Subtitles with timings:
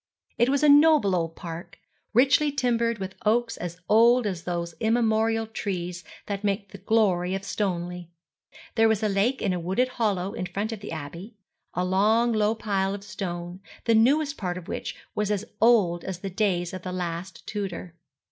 [0.39, 1.77] It was a noble old park,
[2.11, 7.43] richly timbered with oaks as old as those immemorial trees that make the glory of
[7.43, 8.07] Stoneleigh.
[8.73, 11.35] There was a lake in a wooded hollow in front of the Abbey,
[11.75, 16.21] a long low pile of stone, the newest part of which was as old as
[16.21, 17.93] the days of the last Tudor.